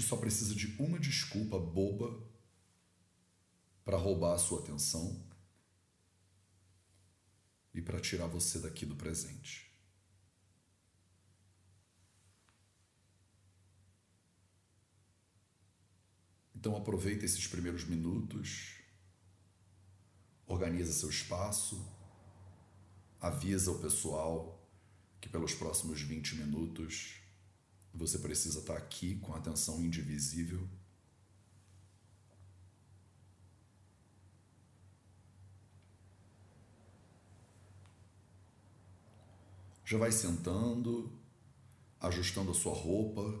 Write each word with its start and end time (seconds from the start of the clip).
só 0.00 0.16
precisa 0.16 0.54
de 0.54 0.68
uma 0.80 0.98
desculpa 0.98 1.58
boba 1.58 2.24
para 3.84 3.98
roubar 3.98 4.34
a 4.34 4.38
sua 4.38 4.60
atenção 4.60 5.26
e 7.74 7.82
para 7.82 8.00
tirar 8.00 8.26
você 8.26 8.60
daqui 8.60 8.86
do 8.86 8.94
presente. 8.94 9.70
Então 16.54 16.76
aproveita 16.76 17.24
esses 17.24 17.44
primeiros 17.48 17.84
minutos, 17.84 18.76
organiza 20.46 20.92
seu 20.92 21.10
espaço, 21.10 21.84
avisa 23.20 23.72
o 23.72 23.80
pessoal 23.80 24.64
que 25.20 25.28
pelos 25.28 25.54
próximos 25.54 26.00
20 26.02 26.36
minutos 26.36 27.21
você 27.94 28.18
precisa 28.18 28.60
estar 28.60 28.76
aqui 28.76 29.16
com 29.16 29.34
atenção 29.34 29.80
indivisível. 29.82 30.68
Já 39.84 39.98
vai 39.98 40.10
sentando, 40.10 41.12
ajustando 42.00 42.50
a 42.50 42.54
sua 42.54 42.72
roupa. 42.72 43.38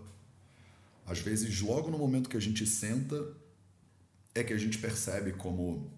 Às 1.06 1.18
vezes, 1.20 1.60
logo 1.60 1.90
no 1.90 1.98
momento 1.98 2.28
que 2.28 2.36
a 2.36 2.40
gente 2.40 2.66
senta, 2.66 3.34
é 4.34 4.44
que 4.44 4.52
a 4.52 4.58
gente 4.58 4.78
percebe 4.78 5.32
como 5.32 5.90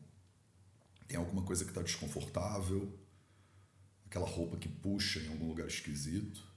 tem 1.09 1.18
alguma 1.18 1.42
coisa 1.42 1.64
que 1.64 1.70
está 1.70 1.82
desconfortável, 1.82 2.92
aquela 4.06 4.26
roupa 4.26 4.56
que 4.56 4.68
puxa 4.68 5.20
em 5.20 5.28
algum 5.28 5.48
lugar 5.48 5.66
esquisito. 5.66 6.53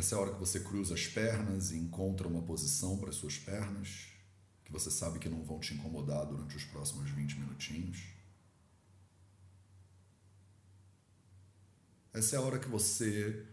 Essa 0.00 0.14
é 0.14 0.18
a 0.18 0.22
hora 0.22 0.32
que 0.32 0.40
você 0.40 0.60
cruza 0.60 0.94
as 0.94 1.06
pernas 1.06 1.72
e 1.72 1.76
encontra 1.76 2.26
uma 2.26 2.40
posição 2.40 2.96
para 2.96 3.10
as 3.10 3.16
suas 3.16 3.36
pernas, 3.36 4.06
que 4.64 4.72
você 4.72 4.90
sabe 4.90 5.18
que 5.18 5.28
não 5.28 5.44
vão 5.44 5.60
te 5.60 5.74
incomodar 5.74 6.24
durante 6.24 6.56
os 6.56 6.64
próximos 6.64 7.10
20 7.10 7.38
minutinhos. 7.38 8.06
Essa 12.14 12.36
é 12.36 12.38
a 12.38 12.40
hora 12.40 12.58
que 12.58 12.66
você 12.66 13.44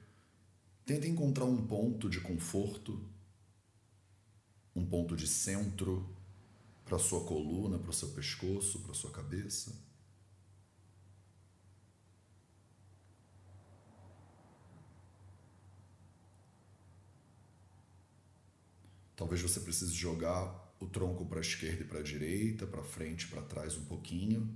tenta 0.85 1.05
encontrar 1.05 1.43
um 1.43 1.67
ponto 1.67 2.09
de 2.09 2.21
conforto, 2.21 2.97
um 4.73 4.85
ponto 4.85 5.17
de 5.17 5.27
centro 5.27 6.09
para 6.85 6.97
sua 6.97 7.25
coluna, 7.25 7.77
para 7.77 7.89
o 7.89 7.93
seu 7.93 8.07
pescoço, 8.11 8.79
para 8.79 8.91
a 8.91 8.95
sua 8.95 9.11
cabeça. 9.11 9.75
Talvez 19.17 19.41
você 19.41 19.59
precise 19.59 19.95
jogar 19.95 20.75
o 20.79 20.85
tronco 20.85 21.25
para 21.25 21.39
a 21.39 21.41
esquerda 21.41 21.81
e 21.81 21.87
para 21.87 21.99
a 21.99 22.03
direita, 22.03 22.67
para 22.67 22.83
frente, 22.83 23.27
para 23.27 23.41
trás 23.41 23.75
um 23.75 23.83
pouquinho, 23.85 24.55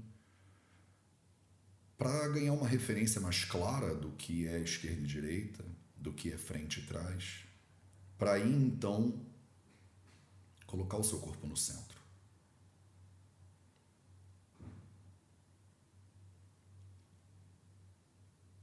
para 1.98 2.28
ganhar 2.30 2.54
uma 2.54 2.68
referência 2.68 3.20
mais 3.20 3.44
clara 3.44 3.96
do 3.96 4.12
que 4.12 4.48
é 4.48 4.60
esquerda 4.60 5.02
e 5.02 5.08
direita, 5.08 5.66
do 5.98 6.14
que 6.14 6.32
é 6.32 6.38
frente 6.38 6.80
e 6.80 6.86
trás, 6.86 7.44
para 8.20 8.34
aí 8.34 8.54
então 8.54 9.26
colocar 10.68 10.98
o 10.98 11.04
seu 11.04 11.20
corpo 11.20 11.48
no 11.48 11.58
centro. 11.58 12.00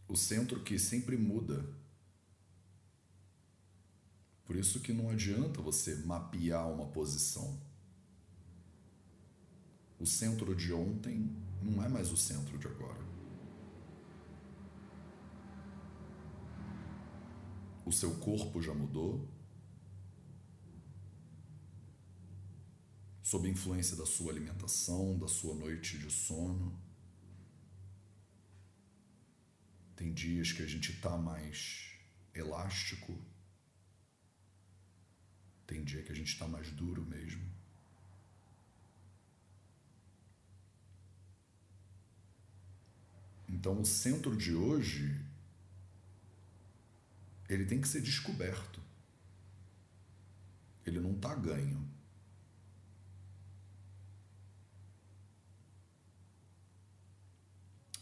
O 0.06 0.16
centro 0.16 0.62
que 0.62 0.78
sempre 0.78 1.16
muda 1.16 1.77
por 4.48 4.56
isso 4.56 4.81
que 4.81 4.94
não 4.94 5.10
adianta 5.10 5.60
você 5.60 5.94
mapear 5.94 6.66
uma 6.72 6.86
posição. 6.86 7.60
O 9.98 10.06
centro 10.06 10.56
de 10.56 10.72
ontem 10.72 11.36
não 11.62 11.84
é 11.84 11.88
mais 11.88 12.10
o 12.10 12.16
centro 12.16 12.56
de 12.56 12.66
agora. 12.66 13.06
O 17.84 17.92
seu 17.92 18.14
corpo 18.20 18.62
já 18.62 18.72
mudou. 18.72 19.28
Sob 23.22 23.47
influência 23.50 23.98
da 23.98 24.06
sua 24.06 24.32
alimentação, 24.32 25.19
da 25.19 25.28
sua 25.28 25.54
noite 25.54 25.98
de 25.98 26.10
sono. 26.10 26.80
Tem 29.94 30.10
dias 30.10 30.53
que 30.53 30.62
a 30.62 30.66
gente 30.66 30.92
está 30.92 31.19
mais 31.19 31.92
elástico, 32.32 33.15
tem 35.68 35.84
dia 35.84 36.02
que 36.02 36.10
a 36.10 36.14
gente 36.14 36.32
está 36.32 36.48
mais 36.48 36.70
duro 36.70 37.04
mesmo. 37.04 37.46
Então 43.46 43.78
o 43.78 43.84
centro 43.84 44.34
de 44.34 44.54
hoje 44.54 45.22
ele 47.50 47.66
tem 47.66 47.82
que 47.82 47.86
ser 47.86 48.00
descoberto. 48.00 48.80
Ele 50.86 51.00
não 51.00 51.12
está 51.12 51.34
ganho. 51.34 51.86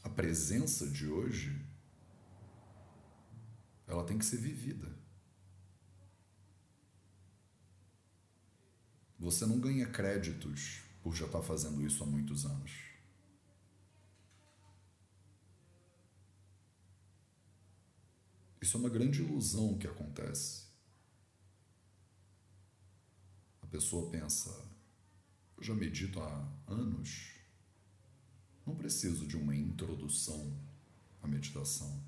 A 0.04 0.08
presença 0.08 0.88
de 0.88 1.08
hoje 1.08 1.60
ela 3.88 4.04
tem 4.04 4.16
que 4.16 4.24
ser 4.24 4.36
vivida. 4.36 5.05
Você 9.26 9.44
não 9.44 9.58
ganha 9.58 9.88
créditos 9.88 10.82
por 11.02 11.12
já 11.12 11.26
estar 11.26 11.40
tá 11.40 11.44
fazendo 11.44 11.84
isso 11.84 12.04
há 12.04 12.06
muitos 12.06 12.46
anos. 12.46 12.70
Isso 18.62 18.76
é 18.76 18.80
uma 18.80 18.88
grande 18.88 19.22
ilusão 19.22 19.76
que 19.78 19.88
acontece. 19.88 20.66
A 23.62 23.66
pessoa 23.66 24.08
pensa, 24.12 24.48
eu 25.56 25.64
já 25.64 25.74
medito 25.74 26.20
há 26.20 26.48
anos, 26.68 27.32
não 28.64 28.76
preciso 28.76 29.26
de 29.26 29.36
uma 29.36 29.56
introdução 29.56 30.56
à 31.20 31.26
meditação. 31.26 32.00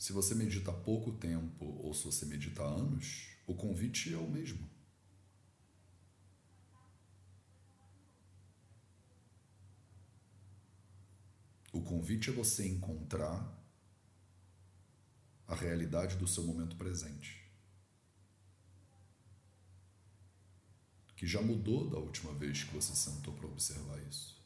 Se 0.00 0.14
você 0.14 0.34
medita 0.34 0.72
pouco 0.72 1.12
tempo 1.12 1.62
ou 1.62 1.92
se 1.92 2.06
você 2.06 2.24
medita 2.24 2.62
anos, 2.62 3.36
o 3.46 3.54
convite 3.54 4.14
é 4.14 4.16
o 4.16 4.26
mesmo. 4.26 4.66
O 11.70 11.82
convite 11.82 12.30
é 12.30 12.32
você 12.32 12.66
encontrar 12.66 13.62
a 15.46 15.54
realidade 15.54 16.16
do 16.16 16.26
seu 16.26 16.44
momento 16.44 16.76
presente. 16.76 17.46
Que 21.14 21.26
já 21.26 21.42
mudou 21.42 21.90
da 21.90 21.98
última 21.98 22.32
vez 22.32 22.64
que 22.64 22.74
você 22.74 22.96
sentou 22.96 23.34
para 23.34 23.46
observar 23.46 24.02
isso. 24.08 24.39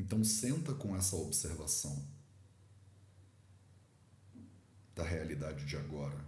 Então, 0.00 0.24
senta 0.24 0.72
com 0.72 0.96
essa 0.96 1.14
observação 1.14 2.02
da 4.94 5.04
realidade 5.04 5.66
de 5.66 5.76
agora. 5.76 6.18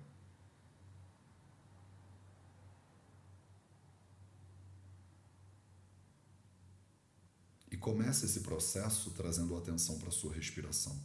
E 7.71 7.77
começa 7.79 8.27
esse 8.27 8.41
processo 8.41 9.11
trazendo 9.13 9.57
atenção 9.57 9.99
para 9.99 10.09
a 10.09 10.13
sua 10.13 10.35
respiração. 10.35 11.01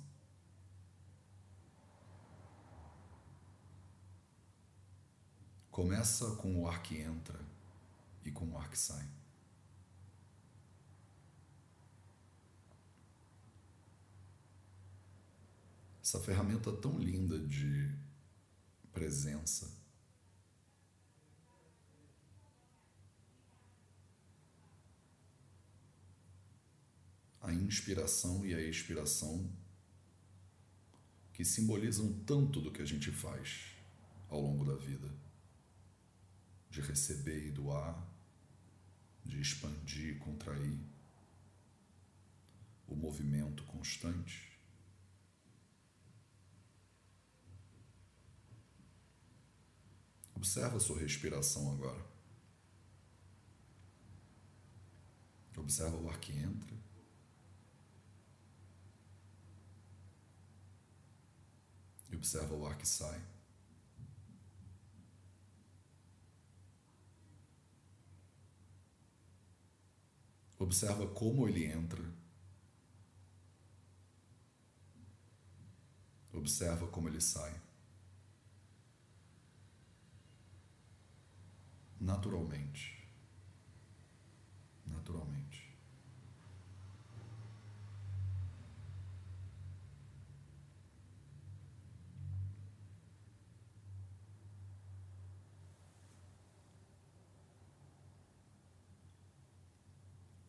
Começa 5.71 6.35
com 6.35 6.63
o 6.63 6.67
ar 6.67 6.83
que 6.83 6.97
entra 6.97 7.39
e 8.25 8.31
com 8.31 8.45
o 8.45 8.57
ar 8.57 8.69
que 8.69 8.77
sai. 8.77 9.07
Essa 16.07 16.21
ferramenta 16.21 16.71
tão 16.71 16.97
linda 16.97 17.37
de 17.37 17.93
presença. 18.93 19.69
A 27.41 27.51
inspiração 27.51 28.45
e 28.45 28.55
a 28.55 28.61
expiração 28.61 29.53
que 31.33 31.43
simbolizam 31.43 32.13
tanto 32.23 32.61
do 32.61 32.71
que 32.71 32.81
a 32.81 32.85
gente 32.85 33.11
faz 33.11 33.75
ao 34.29 34.39
longo 34.39 34.63
da 34.63 34.77
vida, 34.77 35.13
de 36.69 36.79
receber 36.79 37.47
e 37.47 37.51
doar, 37.51 38.01
de 39.25 39.41
expandir 39.41 40.15
e 40.15 40.19
contrair, 40.19 40.79
o 42.87 42.95
movimento 42.95 43.65
constante. 43.65 44.56
Observa 50.37 50.77
a 50.77 50.79
sua 50.79 50.99
respiração 50.99 51.71
agora. 51.71 52.05
Observa 55.57 55.97
o 55.97 56.07
ar 56.07 56.19
que 56.19 56.31
entra. 56.31 56.77
E 62.11 62.15
observa 62.15 62.53
o 62.53 62.67
ar 62.67 62.77
que 62.77 62.87
sai. 62.87 63.19
Observa 70.59 71.07
como 71.07 71.47
ele 71.47 71.65
entra. 71.65 72.13
Observa 76.31 76.85
como 76.89 77.09
ele 77.09 77.21
sai. 77.21 77.66
Naturalmente. 82.07 83.05
Naturalmente. 84.85 85.77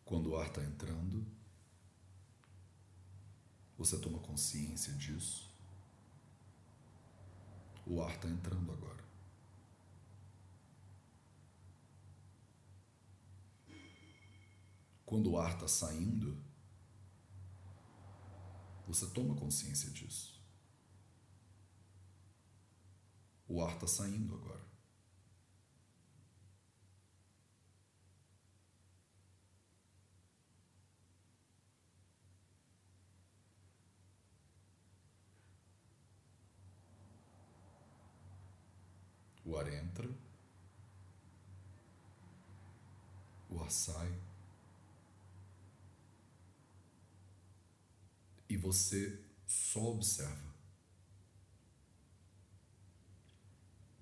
Quando 0.05 0.29
o 0.29 0.37
ar 0.37 0.47
está 0.47 0.63
entrando, 0.63 1.27
você 3.77 3.99
toma 3.99 4.19
consciência 4.19 4.93
disso. 4.93 5.53
O 7.85 8.01
ar 8.01 8.15
está 8.15 8.29
entrando 8.29 8.71
agora. 8.71 9.08
Quando 15.09 15.31
o 15.31 15.39
ar 15.39 15.55
está 15.55 15.67
saindo, 15.67 16.39
você 18.85 19.07
toma 19.07 19.35
consciência 19.35 19.89
disso. 19.89 20.39
O 23.47 23.63
ar 23.63 23.73
está 23.73 23.87
saindo 23.87 24.35
agora. 24.35 24.63
O 39.43 39.57
ar 39.57 39.73
entra, 39.73 40.07
o 43.49 43.59
ar 43.59 43.71
sai, 43.71 44.28
você 48.59 49.23
só 49.47 49.81
observa. 49.81 50.53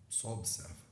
Só 0.10 0.34
observa. 0.34 0.88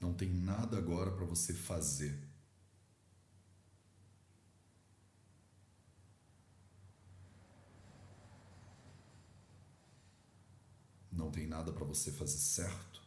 Não 0.00 0.14
tem 0.14 0.32
nada 0.32 0.78
agora 0.78 1.10
para 1.10 1.24
você 1.24 1.52
fazer. 1.52 2.25
Não 11.26 11.32
tem 11.32 11.44
nada 11.44 11.72
para 11.72 11.84
você 11.84 12.12
fazer 12.12 12.38
certo. 12.38 13.02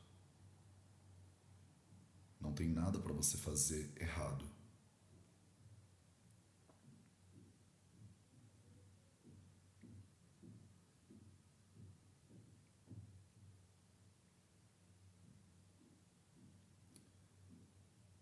Não 2.38 2.51
tem 2.51 2.68
nada 2.68 3.00
para 3.00 3.13
você 3.13 3.38
fazer 3.38 3.94
errado. 3.95 4.45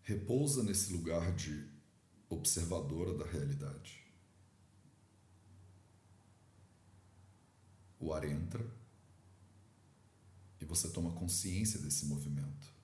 repousa 0.02 0.62
nesse 0.62 0.90
lugar 0.90 1.34
de 1.34 1.68
observadora 2.30 3.12
da 3.12 3.26
realidade. 3.26 4.10
O 8.00 8.14
ar 8.14 8.24
entra 8.24 8.77
e 10.60 10.64
você 10.64 10.88
toma 10.90 11.12
consciência 11.12 11.80
desse 11.80 12.06
movimento. 12.06 12.74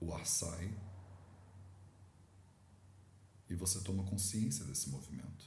O 0.00 0.12
ar 0.14 0.26
sai 0.26 0.78
e 3.48 3.54
você 3.54 3.80
toma 3.80 4.04
consciência 4.04 4.64
desse 4.64 4.88
movimento. 4.88 5.46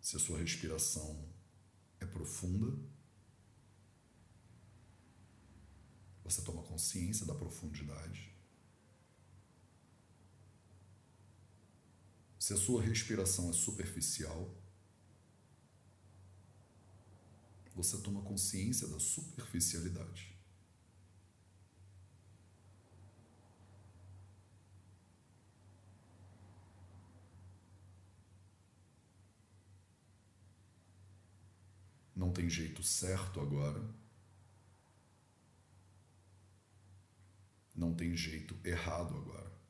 Se 0.00 0.16
a 0.16 0.18
sua 0.18 0.38
respiração 0.38 1.32
é 2.02 2.06
profunda. 2.06 2.76
Você 6.24 6.42
toma 6.42 6.62
consciência 6.62 7.26
da 7.26 7.34
profundidade. 7.34 8.31
Se 12.42 12.52
a 12.52 12.56
sua 12.56 12.82
respiração 12.82 13.50
é 13.50 13.52
superficial, 13.52 14.52
você 17.72 17.96
toma 17.98 18.20
consciência 18.20 18.88
da 18.88 18.98
superficialidade. 18.98 20.36
Não 32.16 32.32
tem 32.32 32.50
jeito 32.50 32.82
certo 32.82 33.38
agora. 33.38 33.88
Não 37.72 37.94
tem 37.94 38.16
jeito 38.16 38.58
errado 38.64 39.16
agora. 39.16 39.61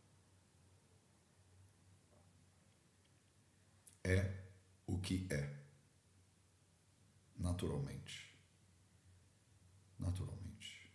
É 4.04 4.42
o 4.86 4.98
que 4.98 5.26
é. 5.30 5.62
Naturalmente. 7.36 8.36
Naturalmente. 9.98 10.92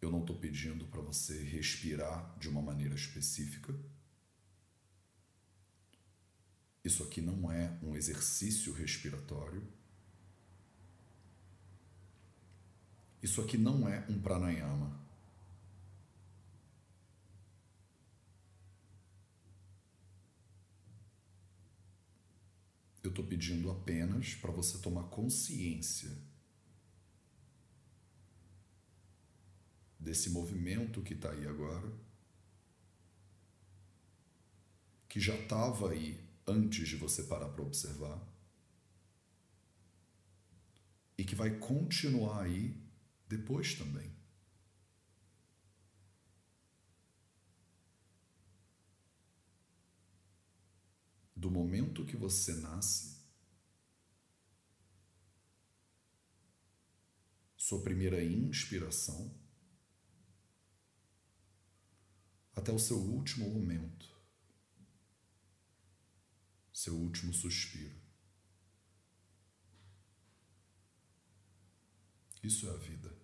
Eu 0.00 0.10
não 0.10 0.20
estou 0.20 0.36
pedindo 0.36 0.84
para 0.86 1.00
você 1.00 1.42
respirar 1.44 2.36
de 2.38 2.48
uma 2.48 2.60
maneira 2.60 2.94
específica. 2.94 3.72
Isso 6.84 7.04
aqui 7.04 7.20
não 7.20 7.50
é 7.50 7.78
um 7.82 7.94
exercício 7.94 8.72
respiratório. 8.72 9.66
Isso 13.22 13.40
aqui 13.40 13.56
não 13.56 13.88
é 13.88 14.04
um 14.08 14.20
pranayama. 14.20 15.01
Eu 23.02 23.10
estou 23.10 23.24
pedindo 23.24 23.70
apenas 23.70 24.34
para 24.34 24.52
você 24.52 24.78
tomar 24.78 25.04
consciência 25.04 26.16
desse 29.98 30.30
movimento 30.30 31.02
que 31.02 31.14
está 31.14 31.30
aí 31.30 31.46
agora, 31.46 31.92
que 35.08 35.20
já 35.20 35.34
estava 35.34 35.90
aí 35.90 36.18
antes 36.46 36.88
de 36.88 36.96
você 36.96 37.24
parar 37.24 37.48
para 37.48 37.62
observar 37.62 38.20
e 41.16 41.24
que 41.24 41.34
vai 41.34 41.58
continuar 41.58 42.42
aí 42.42 42.76
depois 43.28 43.74
também. 43.74 44.21
Do 51.42 51.50
momento 51.50 52.06
que 52.06 52.16
você 52.16 52.54
nasce, 52.54 53.20
sua 57.56 57.82
primeira 57.82 58.22
inspiração, 58.22 59.36
até 62.54 62.70
o 62.70 62.78
seu 62.78 62.96
último 62.96 63.50
momento, 63.50 64.08
seu 66.72 66.94
último 66.94 67.34
suspiro. 67.34 68.00
Isso 72.40 72.68
é 72.68 72.70
a 72.70 72.76
vida. 72.76 73.20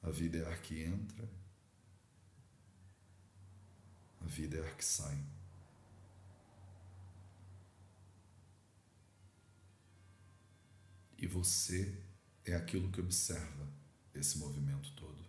A 0.00 0.10
vida 0.10 0.38
é 0.38 0.46
ar 0.46 0.62
que 0.62 0.82
entra, 0.82 1.35
a 4.26 4.28
vida 4.28 4.56
é 4.58 4.60
ar 4.60 4.76
que 4.76 4.84
sai. 4.84 5.16
E 11.16 11.26
você 11.28 11.96
é 12.44 12.54
aquilo 12.54 12.90
que 12.90 13.00
observa 13.00 13.68
esse 14.12 14.36
movimento 14.38 14.90
todo. 14.96 15.24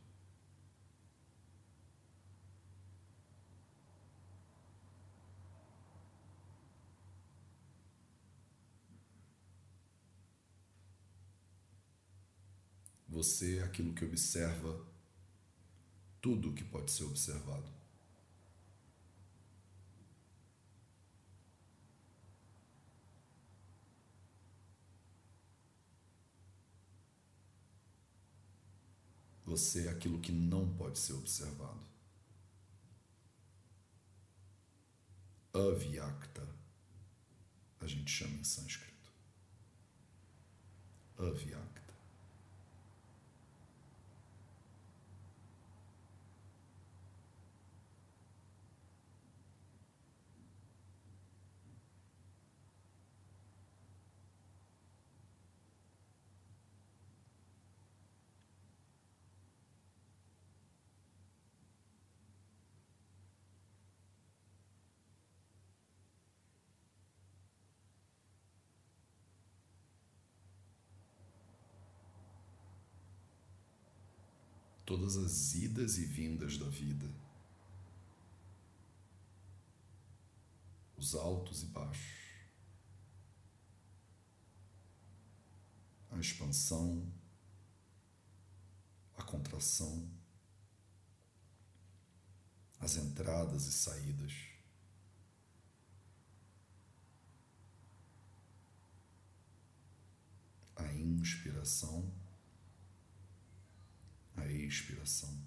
Você 13.07 13.59
é 13.59 13.63
aquilo 13.63 13.93
que 13.93 14.03
observa 14.03 14.85
tudo 16.19 16.53
que 16.53 16.63
pode 16.63 16.91
ser 16.91 17.03
observado. 17.03 17.86
Você 29.47 29.87
é 29.87 29.89
aquilo 29.89 30.19
que 30.19 30.33
não 30.33 30.67
pode 30.75 30.99
ser 30.99 31.13
observado. 31.13 31.79
Avyakta, 35.53 36.45
a 37.79 37.87
gente 37.87 38.11
chama 38.11 38.35
em 38.35 38.43
sânscrito. 38.43 39.09
Avyakta. 41.17 41.86
Todas 74.87 75.17
as 75.17 75.53
idas 75.53 75.97
e 75.97 76.05
vindas 76.05 76.57
da 76.57 76.69
vida, 76.69 77.13
os 80.95 81.13
altos 81.13 81.61
e 81.63 81.65
baixos, 81.65 82.17
a 86.09 86.17
expansão, 86.17 87.05
a 89.17 89.23
contração, 89.23 90.09
as 92.79 92.95
entradas 92.95 93.65
e 93.65 93.73
saídas. 93.73 94.31
A 100.77 100.93
inspiração 100.93 102.09
a 104.37 104.47
expiração. 104.47 105.37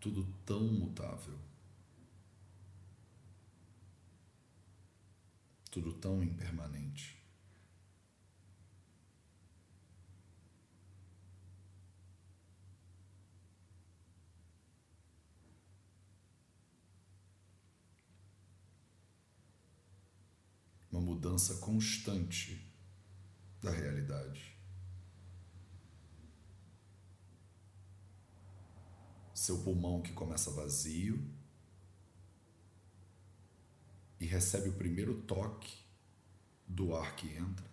Tudo 0.00 0.24
tão 0.46 0.64
mutável, 0.64 1.38
tudo 5.70 5.92
tão 5.94 6.22
impermanente. 6.22 7.18
uma 20.90 21.00
mudança 21.00 21.54
constante 21.56 22.67
da 23.62 23.70
realidade. 23.70 24.56
Seu 29.34 29.62
pulmão 29.62 30.02
que 30.02 30.12
começa 30.12 30.50
vazio 30.50 31.24
e 34.20 34.26
recebe 34.26 34.68
o 34.68 34.74
primeiro 34.74 35.22
toque 35.22 35.78
do 36.66 36.94
ar 36.94 37.14
que 37.16 37.28
entra. 37.28 37.66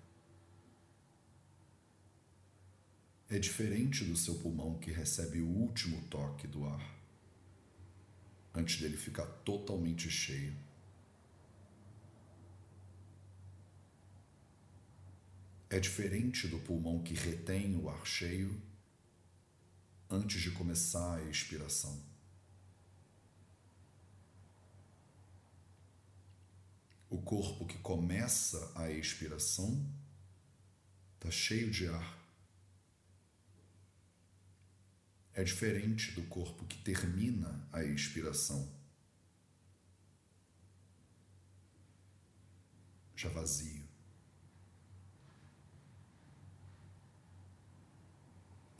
É 3.29 3.39
diferente 3.39 4.05
do 4.05 4.15
seu 4.15 4.35
pulmão 4.35 4.77
que 4.77 4.91
recebe 4.91 5.41
o 5.41 5.47
último 5.47 6.01
toque 6.07 6.47
do 6.47 6.65
ar 6.65 6.95
antes 8.55 8.79
dele 8.79 8.95
ficar 8.95 9.25
totalmente 9.25 10.09
cheio. 10.09 10.55
É 15.75 15.79
diferente 15.79 16.47
do 16.47 16.57
pulmão 16.59 17.03
que 17.03 17.13
retém 17.13 17.75
o 17.75 17.89
ar 17.89 18.07
cheio 18.07 18.61
antes 20.09 20.41
de 20.41 20.51
começar 20.51 21.15
a 21.15 21.29
expiração. 21.29 22.01
O 27.09 27.21
corpo 27.21 27.65
que 27.65 27.77
começa 27.79 28.71
a 28.73 28.89
expiração 28.89 29.85
está 31.15 31.29
cheio 31.29 31.69
de 31.69 31.89
ar. 31.89 32.25
É 35.33 35.43
diferente 35.43 36.13
do 36.13 36.23
corpo 36.27 36.63
que 36.63 36.77
termina 36.83 37.67
a 37.73 37.83
expiração, 37.83 38.73
já 43.13 43.27
vazio. 43.27 43.94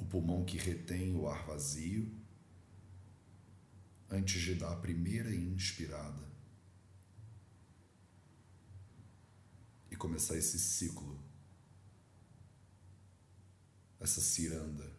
O 0.06 0.08
pulmão 0.08 0.46
que 0.46 0.58
retém 0.58 1.16
o 1.16 1.28
ar 1.28 1.44
vazio 1.48 2.16
antes 4.08 4.40
de 4.40 4.54
dar 4.54 4.72
a 4.72 4.76
primeira 4.76 5.34
inspirada 5.34 6.24
e 9.90 9.96
começar 9.96 10.38
esse 10.38 10.60
ciclo, 10.60 11.20
essa 14.00 14.22
ciranda, 14.22 14.96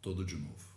todo 0.00 0.24
de 0.24 0.36
novo. 0.36 0.70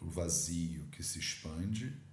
O 0.00 0.08
vazio 0.08 0.88
que 0.88 1.02
se 1.02 1.18
expande 1.18 2.07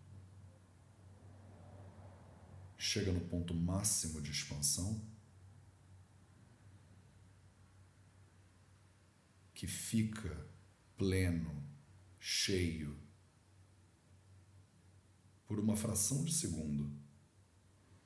chega 2.85 3.11
no 3.11 3.21
ponto 3.21 3.53
máximo 3.53 4.21
de 4.21 4.29
expansão, 4.29 5.03
que 9.55 9.65
fica 9.65 10.47
pleno, 10.95 11.63
cheio, 12.19 12.95
por 15.47 15.59
uma 15.59 15.75
fração 15.75 16.23
de 16.23 16.33
segundo 16.33 16.91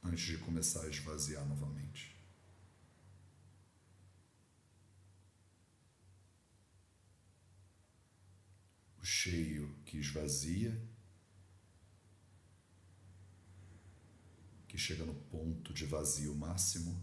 antes 0.02 0.26
de 0.26 0.38
começar 0.38 0.84
a 0.86 0.90
esvaziar 0.90 1.46
novamente. 1.46 2.16
O 8.98 9.06
cheio 9.06 9.76
que 9.86 9.98
esvazia 9.98 10.82
chega 14.80 15.06
no 15.06 15.14
ponto 15.14 15.74
de 15.74 15.86
vazio 15.86 16.34
máximo, 16.34 17.00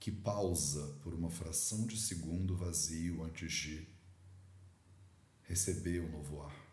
que 0.00 0.10
pausa 0.10 0.98
por 1.02 1.14
uma 1.14 1.30
fração 1.30 1.86
de 1.86 1.98
segundo 1.98 2.56
vazio 2.56 3.22
antes 3.22 3.52
de 3.52 3.88
receber 5.44 6.00
o 6.00 6.10
novo 6.10 6.42
ar. 6.42 6.64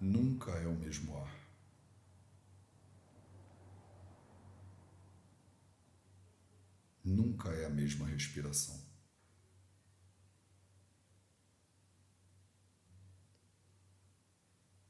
Nunca 0.00 0.52
é 0.52 0.66
o 0.66 0.76
mesmo 0.76 1.16
ar. 1.16 1.45
Nunca 7.06 7.50
é 7.50 7.66
a 7.66 7.70
mesma 7.70 8.08
respiração. 8.08 8.84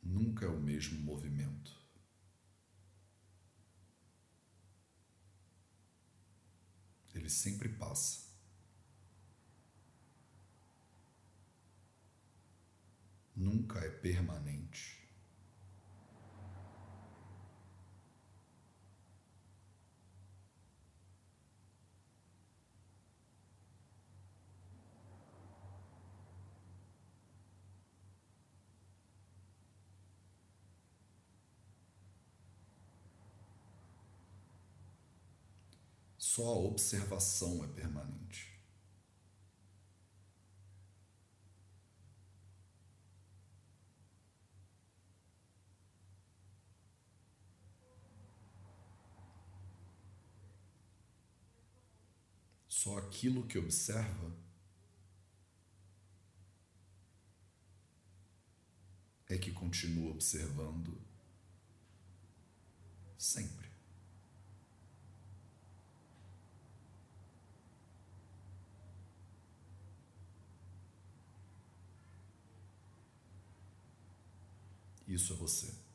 Nunca 0.02 0.46
é 0.46 0.48
o 0.48 0.58
mesmo 0.58 0.98
movimento. 1.02 1.78
Ele 7.14 7.28
sempre 7.28 7.68
passa. 7.68 8.26
Nunca 13.36 13.78
é 13.80 13.90
permanente. 13.90 15.05
Só 36.36 36.48
a 36.48 36.58
observação 36.58 37.64
é 37.64 37.68
permanente. 37.68 38.60
Só 52.68 52.98
aquilo 52.98 53.46
que 53.46 53.56
observa 53.56 54.30
é 59.26 59.38
que 59.38 59.52
continua 59.52 60.10
observando 60.10 61.00
sempre. 63.16 63.65
Isso 75.06 75.32
é 75.32 75.36
você. 75.36 75.85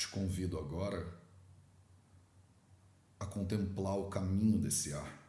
Te 0.00 0.08
convido 0.08 0.58
agora 0.58 1.14
a 3.18 3.26
contemplar 3.26 3.98
o 3.98 4.08
caminho 4.08 4.58
desse 4.58 4.94
ar. 4.94 5.20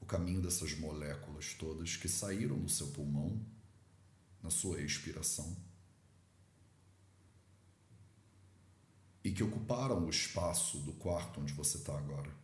O 0.00 0.06
caminho 0.06 0.40
dessas 0.40 0.74
moléculas 0.78 1.52
todas 1.52 1.94
que 1.94 2.08
saíram 2.08 2.58
do 2.58 2.70
seu 2.70 2.86
pulmão 2.86 3.44
na 4.42 4.48
sua 4.48 4.78
respiração 4.78 5.54
e 9.22 9.30
que 9.30 9.44
ocuparam 9.44 10.06
o 10.06 10.08
espaço 10.08 10.78
do 10.78 10.94
quarto 10.94 11.42
onde 11.42 11.52
você 11.52 11.76
está 11.76 11.98
agora. 11.98 12.39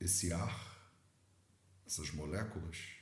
Esse 0.00 0.32
ar, 0.32 0.92
essas 1.86 2.10
moléculas, 2.12 2.98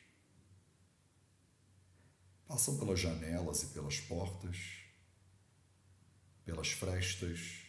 passam 2.46 2.78
pelas 2.78 2.98
janelas 2.98 3.62
e 3.64 3.66
pelas 3.68 4.00
portas, 4.00 4.84
pelas 6.44 6.70
frestas 6.70 7.66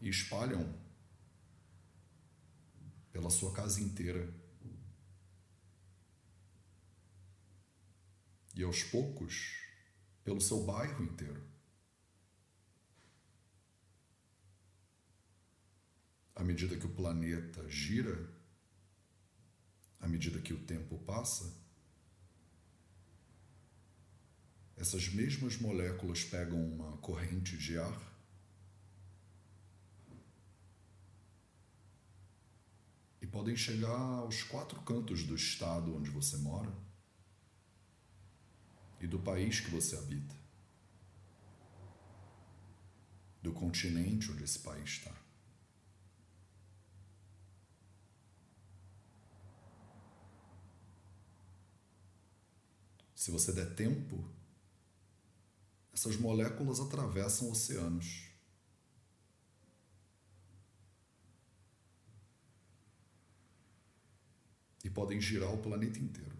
e 0.00 0.08
espalham 0.08 0.78
pela 3.10 3.30
sua 3.30 3.52
casa 3.52 3.80
inteira. 3.80 4.32
E 8.54 8.62
aos 8.62 8.82
poucos, 8.84 9.56
pelo 10.24 10.40
seu 10.40 10.64
bairro 10.64 11.02
inteiro. 11.04 11.57
À 16.38 16.44
medida 16.44 16.76
que 16.76 16.86
o 16.86 16.94
planeta 16.94 17.68
gira, 17.68 18.16
à 19.98 20.06
medida 20.06 20.40
que 20.40 20.54
o 20.54 20.64
tempo 20.64 20.96
passa, 20.98 21.52
essas 24.76 25.08
mesmas 25.08 25.56
moléculas 25.56 26.22
pegam 26.22 26.64
uma 26.64 26.96
corrente 26.98 27.58
de 27.58 27.76
ar 27.76 28.14
e 33.20 33.26
podem 33.26 33.56
chegar 33.56 33.90
aos 33.90 34.44
quatro 34.44 34.80
cantos 34.82 35.24
do 35.24 35.34
estado 35.34 35.92
onde 35.96 36.08
você 36.08 36.36
mora 36.36 36.72
e 39.00 39.08
do 39.08 39.18
país 39.18 39.58
que 39.58 39.70
você 39.70 39.96
habita, 39.96 40.36
do 43.42 43.52
continente 43.52 44.30
onde 44.30 44.44
esse 44.44 44.60
país 44.60 44.88
está. 44.88 45.27
Se 53.28 53.32
você 53.32 53.52
der 53.52 53.74
tempo, 53.74 54.26
essas 55.92 56.16
moléculas 56.16 56.80
atravessam 56.80 57.50
oceanos. 57.50 58.30
E 64.82 64.88
podem 64.88 65.20
girar 65.20 65.52
o 65.52 65.58
planeta 65.58 65.98
inteiro. 65.98 66.37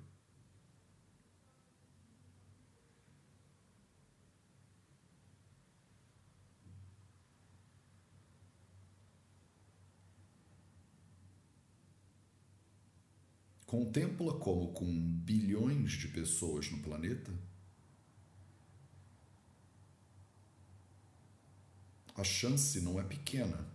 Contempla 13.69 14.33
como, 14.39 14.73
com 14.73 14.87
bilhões 14.87 15.93
de 15.93 16.09
pessoas 16.09 16.71
no 16.71 16.79
planeta, 16.79 17.31
a 22.15 22.25
chance 22.25 22.81
não 22.81 22.99
é 22.99 23.05
pequena 23.05 23.71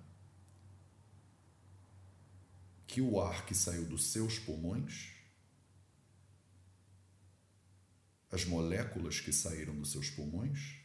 que 2.87 3.01
o 3.01 3.21
ar 3.21 3.45
que 3.45 3.53
saiu 3.53 3.85
dos 3.85 4.05
seus 4.05 4.39
pulmões, 4.39 5.11
as 8.31 8.45
moléculas 8.45 9.19
que 9.19 9.31
saíram 9.31 9.75
dos 9.75 9.91
seus 9.91 10.09
pulmões, 10.09 10.75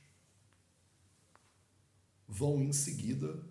vão 2.28 2.62
em 2.62 2.74
seguida 2.74 3.42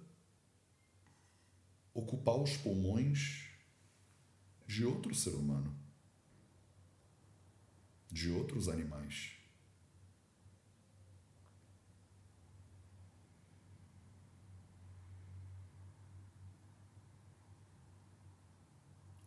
ocupar 1.95 2.35
os 2.35 2.55
pulmões 2.57 3.46
de 4.67 4.85
outro 4.85 5.15
ser 5.15 5.33
humano, 5.33 5.73
de 8.11 8.29
outros 8.29 8.67
animais. 8.67 9.31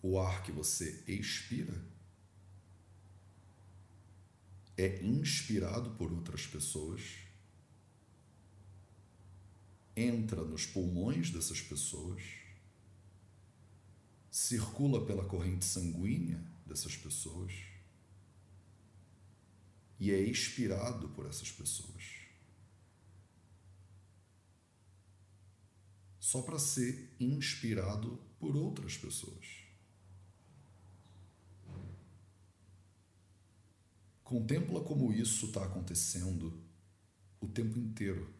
O 0.03 0.19
ar 0.19 0.43
que 0.43 0.53
você 0.53 1.05
expira 1.07 1.75
é 4.77 5.03
inspirado 5.05 5.91
por 5.97 6.11
outras 6.11 6.47
pessoas, 6.47 7.19
entra 9.95 10.43
nos 10.43 10.65
pulmões 10.65 11.31
dessas 11.31 11.61
pessoas, 11.61 12.23
circula 14.41 15.05
pela 15.05 15.27
corrente 15.27 15.67
sanguínea 15.67 16.43
dessas 16.65 16.97
pessoas 16.97 17.53
e 19.99 20.11
é 20.11 20.19
expirado 20.19 21.11
por 21.11 21.27
essas 21.27 21.53
pessoas. 21.53 22.03
Só 26.19 26.41
para 26.41 26.59
ser 26.59 27.15
inspirado 27.21 28.19
por 28.39 28.57
outras 28.57 28.97
pessoas. 28.97 29.47
Contempla 34.25 34.83
como 34.83 35.13
isso 35.13 35.47
está 35.47 35.67
acontecendo 35.67 36.65
o 37.41 37.47
tempo 37.47 37.79
inteiro. 37.79 38.33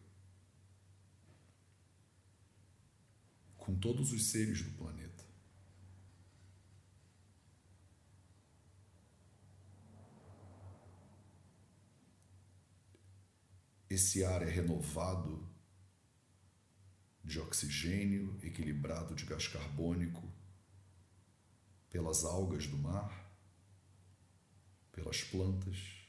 Com 3.55 3.77
todos 3.77 4.11
os 4.11 4.23
seres 4.23 4.63
do 4.63 4.71
planeta. 4.71 5.10
Esse 13.93 14.23
ar 14.23 14.41
é 14.41 14.49
renovado 14.49 15.45
de 17.21 17.41
oxigênio, 17.41 18.39
equilibrado 18.41 19.13
de 19.13 19.25
gás 19.25 19.49
carbônico 19.49 20.31
pelas 21.89 22.23
algas 22.23 22.65
do 22.67 22.77
mar 22.77 23.29
pelas 24.93 25.25
plantas, 25.25 26.07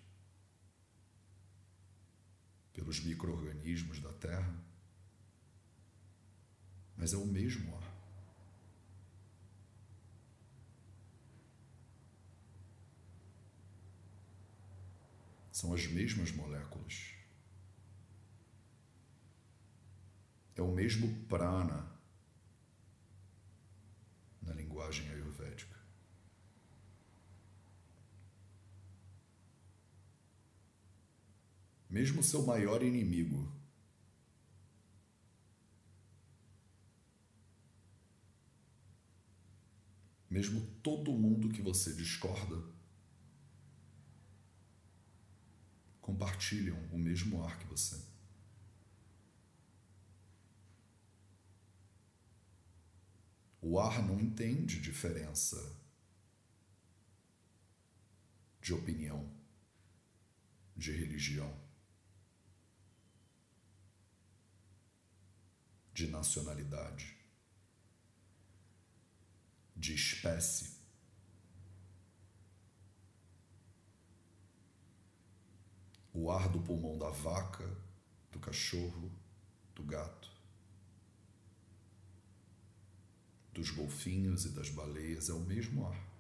pelos 2.72 3.00
micro-organismos 3.00 3.98
da 3.98 4.12
terra, 4.12 4.64
mas 6.96 7.12
é 7.12 7.16
o 7.16 7.26
mesmo 7.26 7.74
ar. 7.76 7.92
São 15.50 15.74
as 15.74 15.84
mesmas 15.88 16.30
moléculas. 16.30 17.11
É 20.62 20.64
o 20.64 20.70
mesmo 20.70 21.12
prana 21.24 21.90
na 24.40 24.54
linguagem 24.54 25.08
ayurvédica. 25.08 25.76
mesmo 31.90 32.22
seu 32.22 32.42
maior 32.46 32.82
inimigo. 32.82 33.52
Mesmo 40.30 40.60
todo 40.80 41.12
mundo 41.12 41.50
que 41.50 41.60
você 41.60 41.92
discorda, 41.92 42.64
compartilham 46.00 46.78
o 46.92 46.98
mesmo 46.98 47.44
ar 47.44 47.58
que 47.58 47.66
você. 47.66 48.00
O 53.62 53.80
ar 53.80 54.02
não 54.02 54.20
entende 54.20 54.78
diferença 54.80 55.56
de 58.60 58.74
opinião, 58.74 59.32
de 60.76 60.92
religião. 60.92 61.62
de 65.94 66.06
nacionalidade, 66.08 67.16
de 69.76 69.94
espécie. 69.94 70.72
O 76.14 76.30
ar 76.30 76.48
do 76.48 76.60
pulmão 76.60 76.98
da 76.98 77.10
vaca, 77.10 77.68
do 78.30 78.38
cachorro, 78.38 79.12
do 79.74 79.82
gato, 79.82 80.31
dos 83.52 83.70
golfinhos 83.70 84.44
e 84.46 84.50
das 84.50 84.70
baleias 84.70 85.28
é 85.28 85.32
o 85.32 85.40
mesmo 85.40 85.86
ar. 85.86 86.12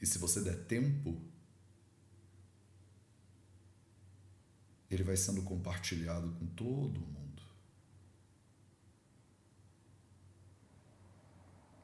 E 0.00 0.06
se 0.06 0.18
você 0.18 0.40
der 0.40 0.64
tempo 0.64 1.20
ele 4.90 5.04
vai 5.04 5.16
sendo 5.16 5.42
compartilhado 5.42 6.32
com 6.32 6.46
todo 6.46 6.98
mundo. 7.00 7.42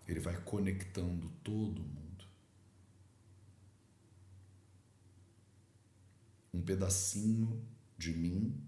Ele 0.09 0.18
vai 0.18 0.40
conectando 0.42 1.31
todo 1.42 1.83
mundo. 1.83 2.24
Um 6.52 6.62
pedacinho 6.62 7.64
de 7.96 8.12
mim 8.12 8.65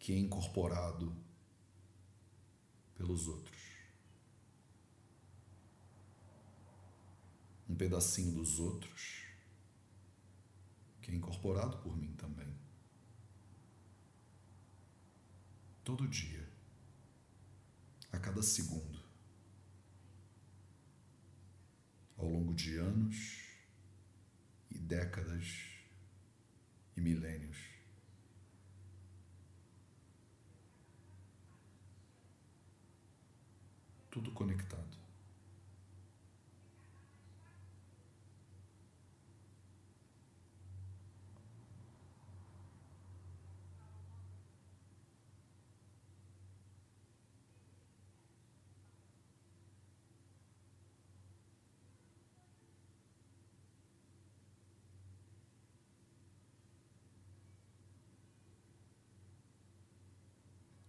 que 0.00 0.14
é 0.14 0.18
incorporado 0.18 1.14
pelos 2.94 3.28
outros. 3.28 3.60
Um 7.68 7.76
pedacinho 7.76 8.32
dos 8.32 8.58
outros 8.58 9.26
que 11.02 11.10
é 11.10 11.14
incorporado 11.14 11.76
por 11.78 11.96
mim 11.96 12.12
também. 12.14 12.48
Todo 15.84 16.08
dia, 16.08 16.48
a 18.10 18.18
cada 18.18 18.42
segundo, 18.42 18.98
ao 22.16 22.26
longo 22.26 22.54
de 22.54 22.76
anos 22.76 23.44
e 24.70 24.78
décadas 24.78 25.44
e 26.96 27.00
milênios. 27.02 27.69
Tudo 34.20 34.32
conectado. 34.32 35.00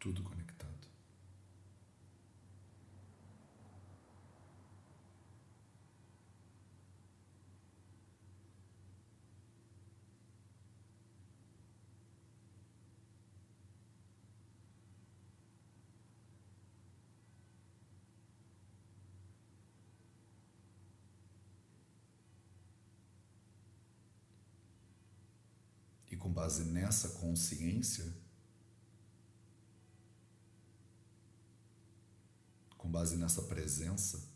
tudo 0.01 0.23
conectado. 0.23 0.51
E 26.09 26.15
com 26.31 26.33
base 26.33 26.63
nessa 26.63 27.09
consciência, 27.09 28.05
com 32.77 32.89
base 32.89 33.17
nessa 33.17 33.41
presença, 33.43 34.31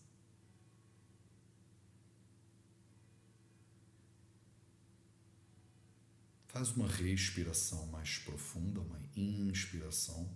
Faz 6.48 6.72
uma 6.72 6.88
respiração 6.88 7.86
mais 7.88 8.18
profunda, 8.20 8.80
uma 8.80 8.98
inspiração. 9.18 10.34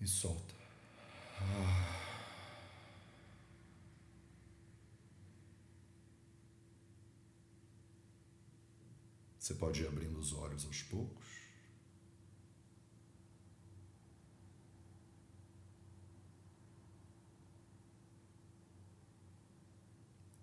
E 0.00 0.06
solta. 0.06 0.54
Você 9.50 9.56
pode 9.56 9.82
ir 9.82 9.88
abrindo 9.88 10.16
os 10.16 10.32
olhos 10.32 10.64
aos 10.64 10.80
poucos. 10.84 11.26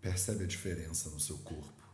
Percebe 0.01 0.43
a 0.43 0.47
diferença 0.47 1.09
no 1.09 1.21
seu 1.21 1.37
corpo 1.37 1.87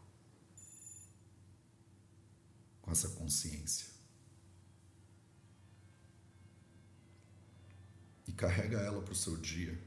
com 2.82 2.92
essa 2.92 3.10
consciência. 3.10 3.94
E 8.28 8.32
carrega 8.32 8.80
ela 8.80 9.04
para 9.04 9.14
o 9.14 9.16
seu 9.16 9.38
dia. 9.38 9.80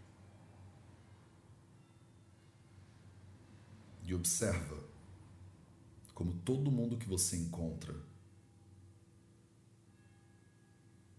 E 4.05 4.15
observa 4.15 4.86
como 6.17 6.33
todo 6.33 6.71
mundo 6.71 6.97
que 6.97 7.07
você 7.07 7.37
encontra 7.37 7.95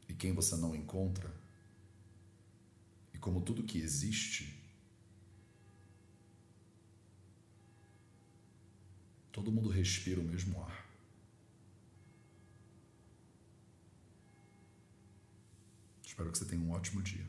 e 0.10 0.14
quem 0.16 0.34
você 0.34 0.56
não 0.56 0.76
encontra, 0.76 1.32
e 3.14 3.18
como 3.20 3.40
tudo 3.42 3.62
que 3.62 3.78
existe, 3.78 4.60
todo 9.32 9.52
mundo 9.52 9.70
respira 9.70 10.20
o 10.20 10.24
mesmo 10.24 10.60
ar. 10.64 10.90
Espero 16.04 16.32
que 16.32 16.40
você 16.40 16.46
tenha 16.46 16.64
um 16.64 16.72
ótimo 16.72 17.04
dia. 17.04 17.28